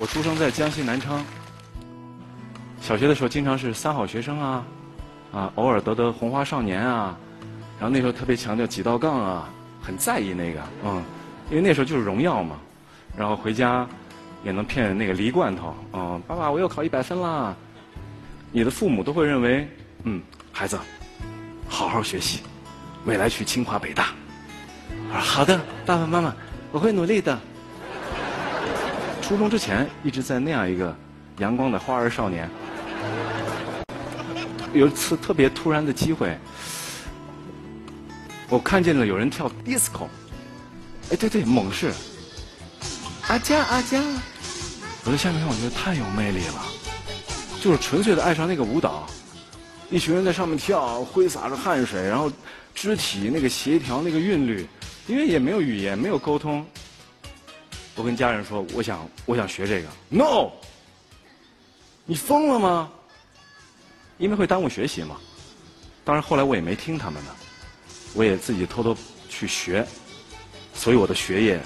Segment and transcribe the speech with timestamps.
[0.00, 1.24] 我出生在江西南昌。
[2.80, 4.64] 小学的时候经常是三好学生啊，
[5.32, 7.16] 啊，偶尔得得红花少年啊，
[7.78, 9.48] 然后那时候特别强调几道杠啊，
[9.82, 11.02] 很在意那个，嗯，
[11.50, 12.56] 因为那时候就是荣耀嘛。
[13.16, 13.84] 然后回家
[14.44, 17.54] 也能骗那个梨罐头，嗯，爸爸我又考一百分啦。
[18.52, 19.68] 你的父母都会认为，
[20.04, 20.22] 嗯，
[20.52, 20.78] 孩子，
[21.68, 22.40] 好好学习，
[23.04, 24.10] 未来去清华北大。
[25.10, 26.32] 我说好的，爸爸妈妈，
[26.70, 27.36] 我会努力的。
[29.28, 30.96] 初中之前一直在那样一个
[31.36, 32.48] 阳光的花儿少年。
[34.72, 36.34] 有一次特别突然的机会，
[38.48, 40.06] 我看见了有人跳 disco，
[41.10, 41.92] 哎，对对，猛士，
[43.26, 44.02] 阿佳阿佳，
[45.04, 46.64] 我在下面看，我觉得太有魅力了，
[47.60, 49.06] 就是纯粹的爱上那个舞蹈，
[49.90, 52.32] 一群人在上面跳，挥洒着汗水，然后
[52.74, 54.66] 肢体那个协调那个韵律，
[55.06, 56.64] 因为也没有语言，没有沟通，
[57.98, 60.52] 我跟家人说，我想我想学这个，no，
[62.06, 62.88] 你疯了吗？
[64.18, 65.16] 因为会耽误学习嘛。
[66.04, 67.30] 当然后来我也没听他们的，
[68.14, 68.96] 我也自己偷偷
[69.28, 69.84] 去学，
[70.74, 71.60] 所以我的学业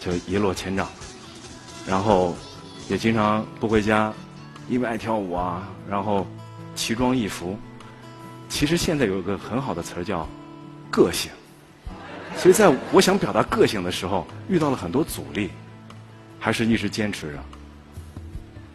[0.00, 0.88] 就一落千丈。
[1.86, 2.34] 然后
[2.88, 4.12] 也经常不回家，
[4.68, 6.26] 因为爱跳舞啊，然后
[6.74, 7.56] 奇装异服。
[8.48, 10.28] 其实现在有个很好的词儿叫
[10.90, 11.30] 个性。
[12.36, 15.50] 所以在我想表达个性的时候，遇到了很多阻力，
[16.38, 17.38] 还是一直坚持着。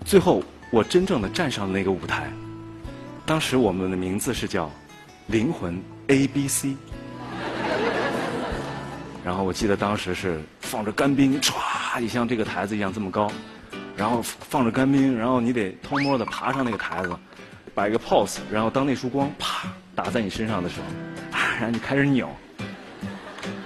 [0.06, 0.44] 最后。
[0.74, 2.32] 我真正的站上了那个舞台，
[3.26, 4.72] 当时我们的名字是叫
[5.28, 6.78] “灵魂 A B C”，
[9.22, 13.30] 然后我记得当时是放着干冰，歘，你像这个台子一样这么高，
[13.98, 17.14] 然后放着干冰，然后你得偷摸的爬上那个台子，
[17.76, 22.30] 摆个 pose，然后当那束光啪打在你身上的时候，然后你开始扭，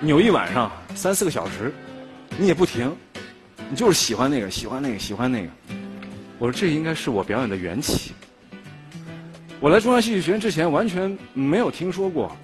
[0.05, 1.73] 扭一晚上三四个小时，
[2.37, 2.95] 你也不停，
[3.71, 5.49] 你就是喜欢那个，喜欢那个，喜欢那个。
[6.37, 8.13] 我说这应该是我表演的缘起。
[9.59, 12.37] 我来中央戏剧学院之前完全没有听说过，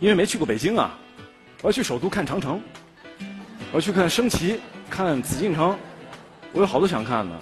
[0.00, 0.98] 因为没去过北京啊。
[1.62, 2.60] 我要去首都看长城，
[3.70, 4.58] 我要去看升旗、
[4.90, 5.78] 看紫禁城，
[6.52, 7.38] 我有好多想看的。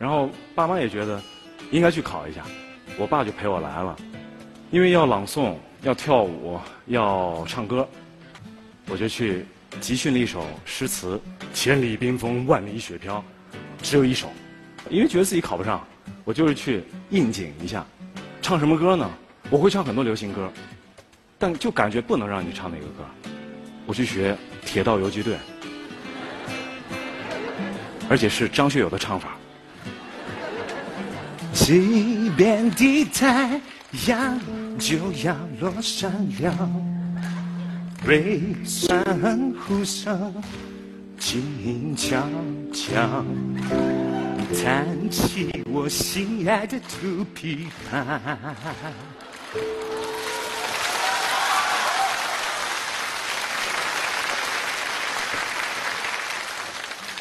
[0.00, 1.22] 然后爸妈也觉得
[1.70, 2.44] 应该去考一下，
[2.98, 3.94] 我爸就陪我来了，
[4.72, 7.88] 因为要朗诵、要跳舞、要唱歌，
[8.86, 9.44] 我就去
[9.80, 11.20] 集训了一首诗词
[11.54, 13.24] ：“千里冰封，万里雪飘”，
[13.82, 14.30] 只有一首。
[14.90, 15.86] 因为觉得自己考不上，
[16.24, 17.86] 我就是去应景一下，
[18.42, 19.10] 唱什么歌呢？
[19.50, 20.52] 我会唱很多流行歌，
[21.38, 23.04] 但就感觉不能让你唱那个歌。
[23.86, 24.32] 我去学
[24.66, 25.34] 《铁道游击队》，
[28.08, 29.36] 而且是张学友的唱法。
[31.52, 33.60] 西边的太
[34.06, 34.40] 阳
[34.78, 36.68] 就要落山了，
[38.06, 39.02] 背山
[39.66, 40.34] 呼声
[41.18, 42.20] 静悄
[42.70, 43.24] 悄。
[44.62, 47.96] 弹起我心爱的土琵琶。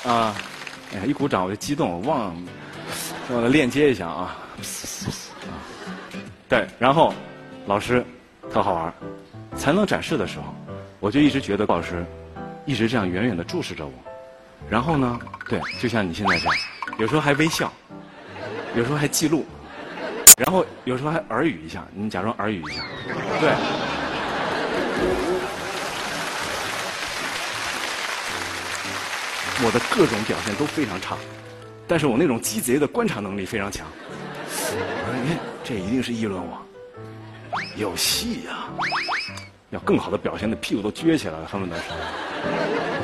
[0.05, 0.35] 啊，
[0.93, 2.35] 哎呀，一鼓掌我就激动，我忘了，
[3.29, 4.35] 忘了链接一下啊。
[5.47, 5.63] 啊，
[6.49, 7.13] 对，然后
[7.67, 8.05] 老师
[8.51, 8.93] 特好玩，
[9.55, 10.53] 才能展示的时候，
[11.03, 12.05] 我就一直觉得老师
[12.65, 13.91] 一直这样远远的注视着我，
[14.69, 15.19] 然后呢，
[15.49, 16.55] 对，就像你现在这样。
[16.97, 17.69] 有时候还微笑，
[18.73, 19.45] 有时候还记录，
[20.37, 22.81] 然后有时候还耳语一下，你假装耳语一下，
[23.41, 23.49] 对。
[29.65, 31.17] 我的各种表现都非常差，
[31.85, 33.85] 但是我那种鸡贼的观察能力非常强。
[34.47, 36.57] 我说，你看，这一定是议论我，
[37.75, 38.69] 有戏呀！
[39.73, 41.83] 要更好的表现，那屁股都撅起来了，恨不得是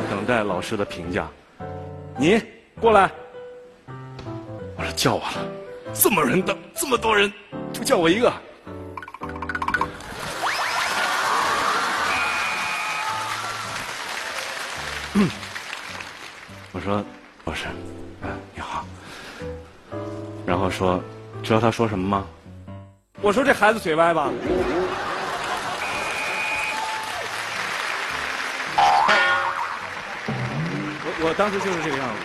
[0.07, 1.28] 等待老师的评价。
[2.16, 2.40] 你
[2.80, 3.09] 过来。
[4.78, 5.46] 我说叫我了，
[5.96, 7.34] 这么人的这么多人，
[7.74, 8.31] 就叫我一个。
[15.16, 15.28] 嗯
[16.72, 17.03] 我说
[17.46, 17.66] 老师，
[18.22, 18.85] 嗯，你好。
[20.46, 21.03] 然后说，
[21.41, 22.28] 知道他说什么吗？
[23.22, 24.32] 我说这孩子嘴歪吧。
[31.21, 32.16] 我当时就是这个样子。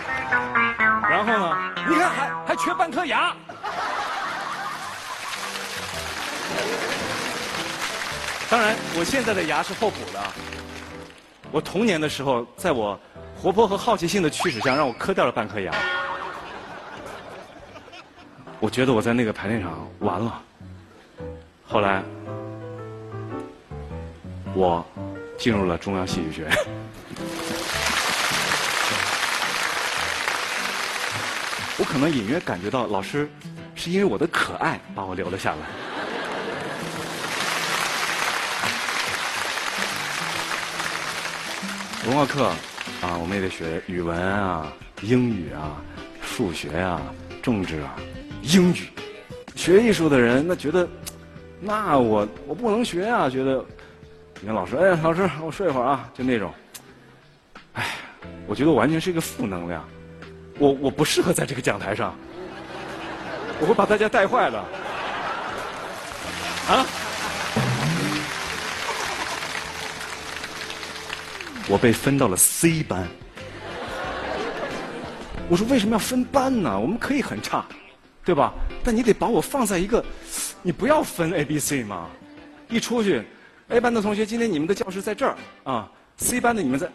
[1.09, 1.55] 然后呢？
[1.87, 3.35] 你看，还还缺半颗牙。
[8.49, 10.19] 当然，我现在的牙是后补的。
[11.51, 12.99] 我童年的时候，在我
[13.35, 15.73] 活泼和好奇心的驱使下，让我磕掉了半颗牙。
[18.59, 20.41] 我觉得我在那个排练场完了。
[21.67, 22.01] 后来，
[24.53, 24.85] 我
[25.37, 26.51] 进入了中央戏剧学院。
[31.77, 33.29] 我可能隐约感觉到老师
[33.75, 35.57] 是因为我的可爱把我留了下来。
[42.07, 42.45] 文化课
[43.01, 45.81] 啊，我们也得学语文啊、英语啊、
[46.21, 47.01] 数学啊、
[47.41, 47.95] 政治啊、
[48.43, 48.87] 英语。
[49.55, 50.87] 学艺术的人那觉得，
[51.59, 53.65] 那我我不能学啊，觉得
[54.39, 56.53] 你看老师，哎，老师我睡一会儿啊，就那种。
[57.73, 57.95] 哎，
[58.47, 59.83] 我觉得完全是一个负能量。
[60.57, 62.15] 我我不适合在这个讲台上，
[63.59, 64.57] 我会把大家带坏的。
[66.69, 66.85] 啊？
[71.67, 73.07] 我被分到了 C 班。
[75.49, 76.79] 我说为什么要分班呢？
[76.79, 77.65] 我们可以很差，
[78.23, 78.53] 对吧？
[78.83, 80.03] 但你得把我放在一个，
[80.61, 82.07] 你不要分 A、B、C 嘛。
[82.69, 83.23] 一出去
[83.69, 86.89] ，A 班的同学今天你们的教室在这儿啊，C 班的你们在。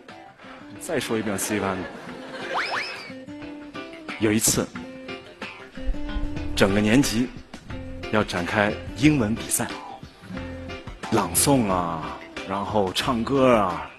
[0.81, 1.83] 再说一遍 C 班的。
[4.21, 4.69] 有一次，
[6.55, 7.27] 整个年级
[8.13, 9.67] 要展开英文比赛，
[11.13, 13.91] 朗诵啊，然后唱歌啊。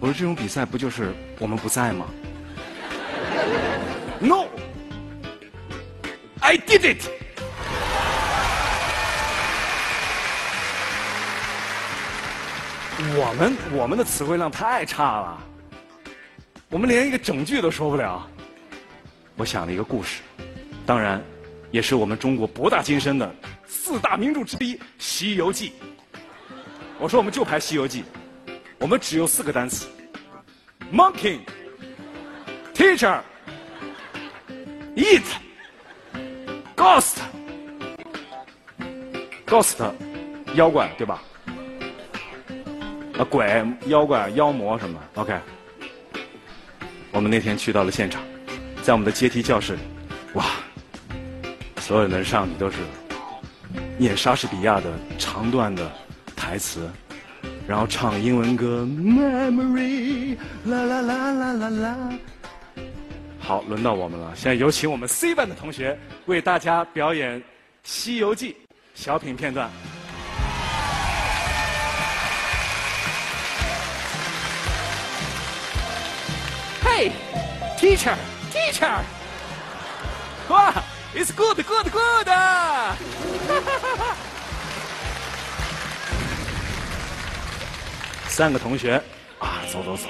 [0.00, 2.04] 我说这种比赛不就是我们不在吗
[4.18, 4.48] ？No，I
[6.58, 7.08] did it。
[13.16, 15.38] 我们我们的词汇量太差了，
[16.70, 18.28] 我们连一个整句都说不了。
[19.36, 20.22] 我想了一个故事，
[20.86, 21.20] 当然，
[21.70, 23.34] 也是我们中国博大精深的
[23.66, 25.70] 四大名著之一《西游记》。
[27.00, 28.02] 我说我们就排《西游记》，
[28.78, 29.88] 我们只有四个单词
[30.92, 31.40] ：monkey、
[32.72, 33.20] teacher、
[34.94, 35.24] eat、
[36.76, 37.16] ghost、
[39.44, 39.92] ghost，
[40.54, 41.20] 妖怪对吧？
[43.18, 45.36] 啊，鬼、妖怪、妖魔什么？OK。
[47.10, 48.22] 我们那天去到了现场。
[48.84, 49.78] 在我们的阶梯教室，
[50.34, 50.44] 哇！
[51.80, 52.76] 所有人上去都是
[53.96, 55.90] 念莎士比亚的长段的
[56.36, 56.86] 台词，
[57.66, 60.36] 然后唱英文歌，Memory，
[60.66, 61.96] 啦啦啦啦啦啦。
[63.40, 64.30] 好，轮到我们了。
[64.36, 67.40] 现在有请我们 C 班的同学为大家表演
[67.84, 68.52] 《西游记》
[68.94, 69.70] 小品片段。
[76.82, 78.14] Hey，teacher
[78.54, 79.02] Teacher，
[80.48, 80.72] 哇
[81.12, 82.28] ，It's good, good, good！
[88.28, 89.02] 三个同学
[89.40, 90.06] 啊，走走走。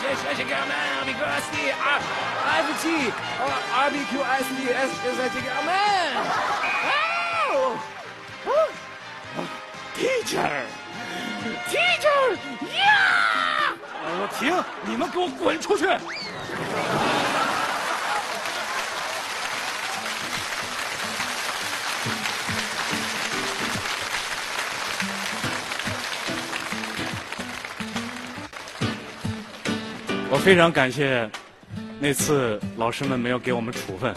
[0.00, 2.84] 谢谢谢谢 m a n i q s d r f g
[3.76, 6.16] r b q s d s 谢谢谢谢 m a n
[9.94, 10.42] t e a c h e r
[11.68, 12.32] t e a c h e r
[12.78, 13.76] 呀！
[14.02, 14.64] 我停！
[14.86, 15.84] 你们给我滚出去！
[30.32, 31.28] 我非常感谢
[31.98, 34.14] 那次老师们没有给我们处分。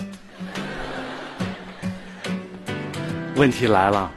[3.36, 4.12] 问题来了，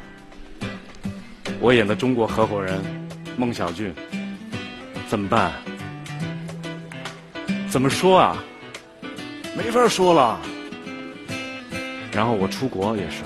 [1.58, 2.78] 我演的中国合伙人
[3.34, 3.94] 孟小俊
[5.08, 5.50] 怎么办？
[7.70, 8.36] 怎么说啊？
[9.56, 10.38] 没法说了。
[12.12, 13.22] 然后我出国也是，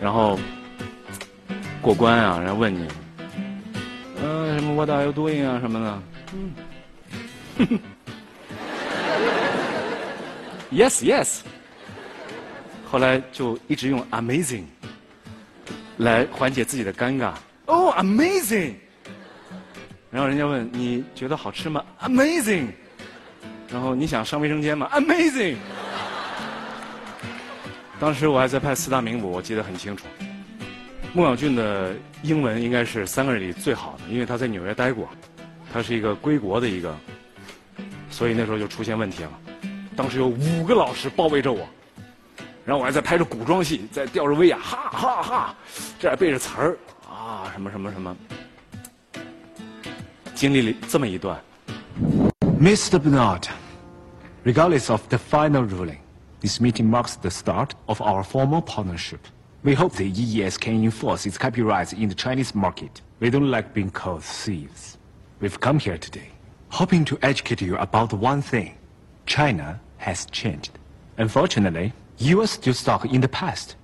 [0.00, 0.38] 然后
[1.82, 2.86] 过关啊，然后问你，
[4.22, 6.52] 嗯，什么 What are you doing 啊什么的，嗯
[10.72, 11.38] Yes Yes，
[12.90, 14.64] 后来就一直用 Amazing
[15.98, 17.32] 来缓解自己的尴尬。
[17.66, 18.74] Oh Amazing，
[20.10, 22.66] 然后人家问你觉得好吃吗？Amazing，
[23.70, 25.56] 然后你想上卫生间吗？Amazing。
[27.98, 30.04] 当时我还在拍四大名捕，我记得很清楚。
[31.14, 35.08] 孟小俊的英文应该是三个人里最好的，因为他在纽约待过，
[35.72, 36.94] 他是一个归国的一个，
[38.16, 39.30] 所以那时候就出现问题了。
[39.94, 41.68] 当时有五个老师包围着我，
[42.64, 45.54] 然后我还在拍着古装戏，在吊着威亚，哈哈哈，
[45.98, 48.16] 这还背着词儿啊，什么什么什么，
[50.34, 51.38] 经历了这么一段。
[52.58, 52.98] Mr.
[52.98, 53.44] Bernard,
[54.44, 55.98] regardless of the final ruling.
[56.40, 59.20] This meeting marks the start of our formal partnership.
[59.62, 63.02] We hope the EES can enforce its copyrights in the Chinese market.
[63.20, 64.96] We don't like being called thieves.
[65.38, 66.30] We've come here today,
[66.69, 68.77] hoping to educate you about one thing.
[69.25, 70.71] China has changed.
[71.17, 73.75] Unfortunately, you are still stuck in the past.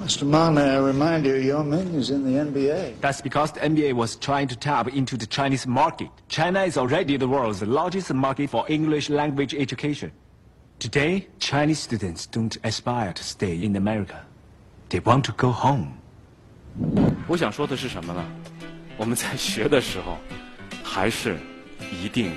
[0.00, 0.24] Mr.
[0.24, 3.00] Ma, may I remind you, Yao Ming is in the NBA.
[3.00, 6.08] That's because the NBA was trying to tap into the Chinese market.
[6.28, 10.12] China is already the world's largest market for English language education.
[10.78, 14.24] Today, Chinese students don't aspire to stay in America.
[14.90, 15.98] They want to go home.
[17.26, 18.24] 我想说的是什么呢？
[18.96, 20.16] 我们在学的时候，
[20.84, 21.36] 还是
[21.93, 22.31] 一定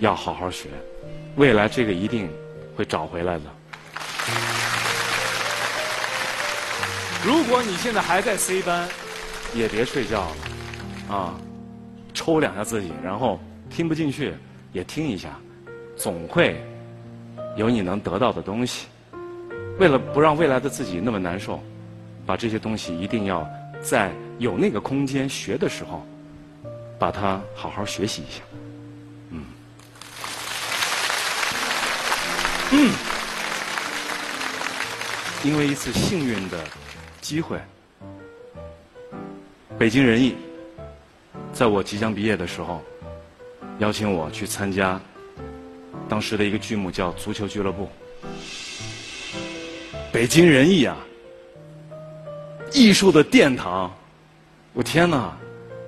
[0.00, 0.68] 要好好学，
[1.36, 2.28] 未来这个一定
[2.76, 3.44] 会找回来的。
[7.24, 8.88] 如果你现在还在 C 班，
[9.54, 10.28] 也别睡觉
[11.08, 11.34] 了，啊，
[12.12, 13.40] 抽两下自己，然后
[13.70, 14.34] 听不进去
[14.72, 15.30] 也听一下，
[15.96, 16.62] 总会。
[17.54, 18.86] 有你能得到的东西，
[19.78, 21.62] 为了不让未来的自己那么难受，
[22.24, 23.46] 把这些东西一定要
[23.82, 26.02] 在有那个空间学的时候，
[27.02, 28.42] 把它好好学习一下。
[29.30, 29.44] 嗯，
[32.70, 32.92] 嗯，
[35.42, 36.56] 因为一次幸运的
[37.20, 37.58] 机会，
[39.76, 40.36] 北京人艺
[41.52, 42.80] 在我即将毕业的时候，
[43.80, 45.00] 邀请我去参加。
[46.08, 47.90] 当时的一个剧目叫《足球俱乐部》，
[50.12, 50.96] 北京人艺啊，
[52.72, 53.92] 艺术的殿堂，
[54.72, 55.36] 我天哪，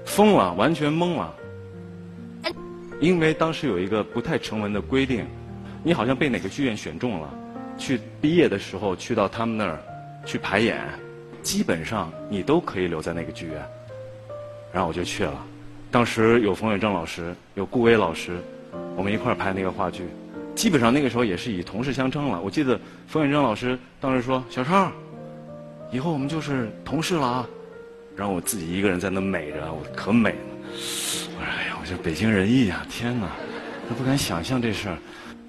[0.04, 1.34] 疯了，完全懵了。
[3.00, 5.26] 因为当时有一个不太成文的规定，
[5.82, 7.28] 你好像被哪个剧院选中了，
[7.76, 9.78] 去毕业的时候去到他们那儿
[10.24, 10.80] 去排演，
[11.42, 13.62] 基本上你都可以留在那个剧院。
[14.72, 15.44] 然后我就去了，
[15.90, 18.38] 当时有冯远征老师，有顾威老师。
[18.96, 20.04] 我们一块儿拍那个话剧，
[20.54, 22.40] 基本上那个时候也是以同事相称了。
[22.40, 24.90] 我记得冯远征老师当时说：“小超，
[25.90, 27.48] 以后我们就是同事了啊。”
[28.16, 30.36] 然后我自己一个人在那美着，我可美了。
[30.70, 33.28] 我说：“哎呀，我这北京人艺啊，天哪，
[33.88, 34.96] 都不敢想象这事儿。”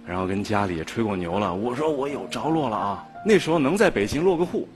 [0.07, 1.53] 然后跟家里也吹过牛了。
[1.53, 3.03] 我说我有着落了啊！
[3.25, 4.67] 那时候能在北京落个户，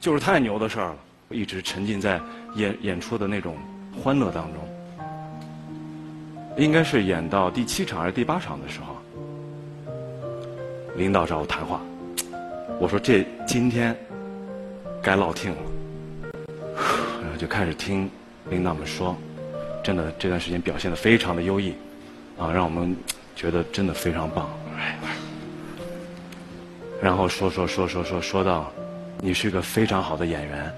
[0.00, 0.96] 就是太牛的事儿了。
[1.28, 2.18] 我一直沉浸在
[2.54, 3.56] 演演出的那种
[4.02, 4.62] 欢乐当中。
[6.56, 8.96] 应该是演到第七场还是第八场的时候，
[10.96, 11.82] 领导找我谈话，
[12.80, 13.94] 我说这今天
[15.02, 15.58] 该落听了，
[17.36, 18.10] 就开始听
[18.48, 19.16] 领导们说，
[19.84, 21.74] 真的这段时间表现的非常的优异，
[22.38, 22.96] 啊，让我们
[23.34, 24.48] 觉得真的非常棒，
[27.00, 28.72] 然后说说说说说说到，
[29.20, 30.72] 你是个非常好的演员，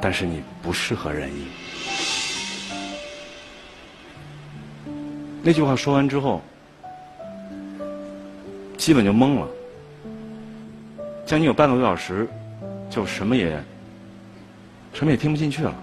[0.00, 1.46] 但是你不适合人艺。
[5.42, 6.40] 那句话说完之后，
[8.78, 9.48] 基本就懵了，
[11.26, 12.28] 将近有半个多小时，
[12.88, 13.62] 就什么也
[14.92, 15.74] 什么也听不进去了。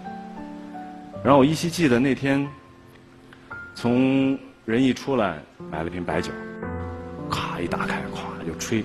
[1.23, 2.47] 然后我依稀记得那天
[3.75, 5.39] 从仁义出来，
[5.71, 6.31] 买了瓶白酒，
[7.29, 8.83] 咔一打开，咵就吹，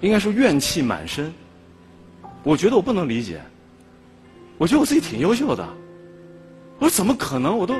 [0.00, 1.32] 应该是怨气满身。
[2.42, 3.40] 我觉得我不能理解，
[4.58, 5.66] 我觉得我自己挺优秀的，
[6.78, 7.56] 我说怎么可能？
[7.56, 7.74] 我都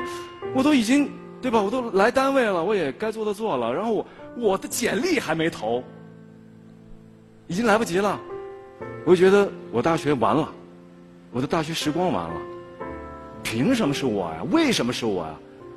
[0.53, 1.09] 我都已经。
[1.39, 1.61] 对吧？
[1.61, 5.83] 我都来单位了，我也该做的做了，然后我我的简历还没投，
[7.45, 8.19] 已经来不及了。
[9.05, 10.51] 我就觉得我大学完了，
[11.31, 12.35] 我的大学时光完了。
[13.43, 14.43] 凭什么是我呀？
[14.51, 15.33] 为什么是我呀？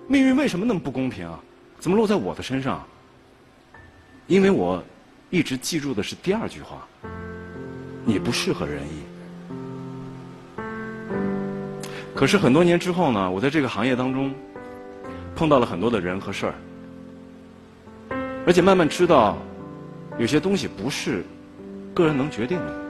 [0.09, 1.31] 命运为什么那么不公平？
[1.79, 2.85] 怎么落在我的身上？
[4.27, 4.83] 因为我
[5.31, 6.87] 一直记住的是第二句话：
[8.05, 9.03] 你不适合人艺。
[12.15, 14.35] 可是很多年之后呢，我在这个行业当中。
[15.37, 16.55] 碰到了很多的人和事儿，
[18.47, 19.39] 而且慢慢知道，
[20.19, 21.25] 有些东西不是
[21.95, 22.90] 个人能决定的。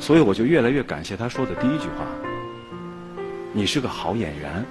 [0.00, 2.04] 所以我就越来越感谢他说的第一句话
[3.52, 4.64] ：“你是个好演员，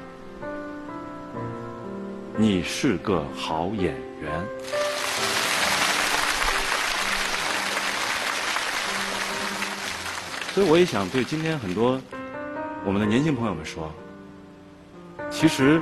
[2.36, 4.32] 你是个好演员。”
[10.52, 12.02] 所以我也想对今天很多
[12.84, 13.90] 我们的年轻朋友们说，
[15.30, 15.80] 其实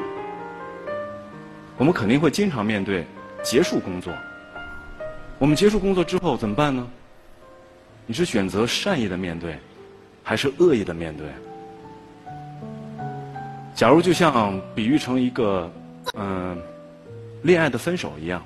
[1.78, 3.08] 我们肯定会经常面对
[3.42, 4.14] 结束工作。
[5.40, 6.86] 我们结束工作之后怎么办呢？
[8.10, 9.60] 你是选择善意的面对，
[10.24, 11.28] 还是恶意的面对？
[13.76, 15.70] 假如就像比喻成一个
[16.14, 16.58] 嗯
[17.44, 18.42] 恋爱的分手一样，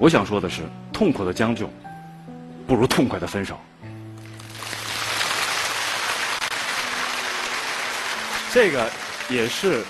[0.00, 1.70] 我想说的是，痛苦的将就
[2.66, 3.56] 不如痛快的分手。
[8.52, 8.90] 这个
[9.30, 9.84] 也是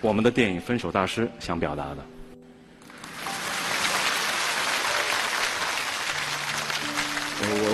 [0.00, 2.13] 我们的电影《分手大师》想表达的。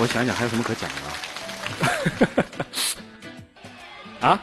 [0.00, 2.46] 我想想还有什么可讲的？
[4.26, 4.40] 啊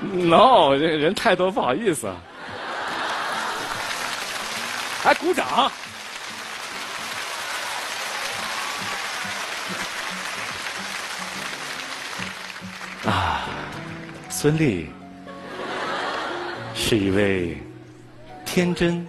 [0.00, 2.10] ？No，这人太多不好意思。
[5.04, 5.70] 哎鼓掌。
[13.04, 13.42] 啊，
[14.30, 14.86] 孙俪
[16.74, 17.58] 是一位
[18.46, 19.06] 天真、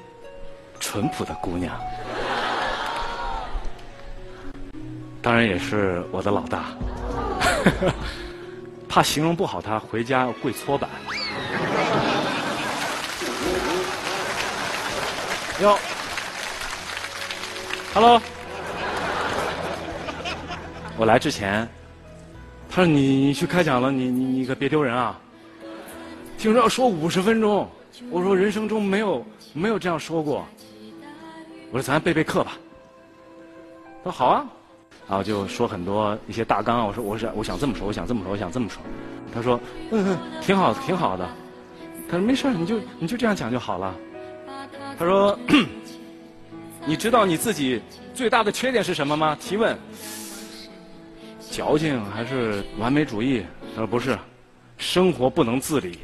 [0.81, 1.79] 淳朴的姑娘，
[5.21, 6.65] 当然也是我的老大。
[8.89, 10.89] 怕形容不好，他回家跪搓板。
[15.61, 15.77] 哟
[17.93, 18.21] ，Hello，
[20.97, 21.67] 我来之前。
[22.69, 25.19] 他说：“你你去开讲了，你你你可别丢人啊！
[26.37, 27.69] 听说要说五十分钟，
[28.09, 30.45] 我说人生中没有没有这样说过。
[31.69, 32.53] 我说咱背背课吧。
[34.03, 34.45] 他说好啊，
[35.07, 36.85] 然后就说很多一些大纲。
[36.87, 38.81] 我说我是我想这么说，我想这么说，我想这么说。
[39.33, 39.59] 他说
[39.91, 41.27] 嗯嗯，挺好挺好的。
[42.09, 43.95] 他说没事你就你就这样讲就好了。
[44.97, 45.37] 他说
[46.85, 47.81] 你知道你自己
[48.13, 49.37] 最大的缺点是什么吗？
[49.39, 49.77] 提问。”
[51.51, 53.45] 矫情还是完美主义？
[53.75, 54.17] 他说不是，
[54.77, 55.99] 生活不能自理。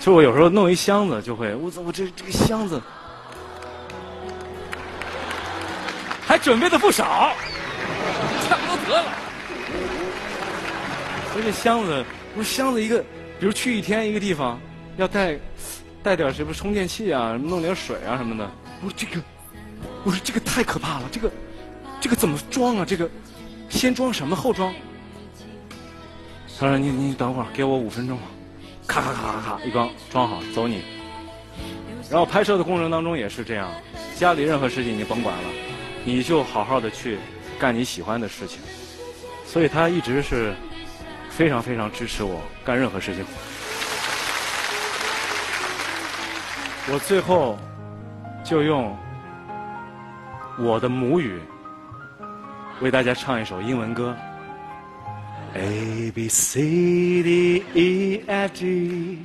[0.00, 2.80] 就我有时候弄一箱子，就会我操，我这这个箱子
[6.28, 7.32] 还准备的不少，
[8.46, 9.12] 差不多得了。
[11.32, 12.04] 所以这箱子，
[12.36, 12.98] 我箱子一个，
[13.40, 14.60] 比如去一天一个地方，
[14.98, 15.38] 要带
[16.02, 18.50] 带点什么充电器啊，弄点水啊什么的。
[18.82, 19.22] 我说这个，
[20.04, 21.30] 我说这个太可怕了，这个。
[22.00, 22.84] 这个怎么装啊？
[22.86, 23.10] 这个
[23.68, 24.72] 先装什么后装？
[26.56, 28.16] 他说：“你你等会儿，给我五分钟，
[28.86, 30.82] 咔咔咔咔咔，一装装好，走你。”
[32.08, 33.68] 然后拍摄的过程当中也是这样，
[34.16, 35.42] 家里任何事情你甭管了，
[36.08, 37.18] 你就好好的去
[37.58, 38.60] 干你喜欢的事情。
[39.44, 40.54] 所以他一直是
[41.28, 43.22] 非常非常支持我干任何事情。
[46.90, 47.58] 我最后
[48.42, 48.96] 就用
[50.58, 51.38] 我的母语。
[52.80, 54.16] 为大家唱一首英文歌。
[55.54, 59.18] A B C D E F G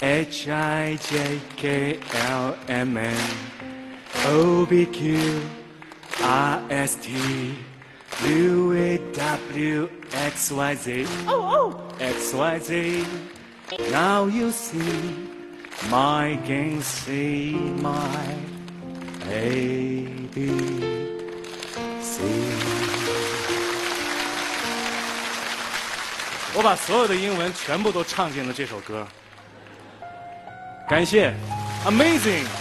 [0.00, 3.16] H I J K L M N
[4.26, 5.61] O P Q
[6.21, 7.55] R S T
[8.25, 11.75] U V W X Y Z oh, oh.
[11.99, 13.05] X Y Z
[13.91, 14.79] Now you see
[15.89, 17.91] my can see my
[19.29, 20.51] A B
[22.01, 22.21] C
[26.55, 29.05] 我把所有的英文全部都唱进了这首歌，
[30.89, 31.31] 感谢，
[31.85, 32.60] Amazing。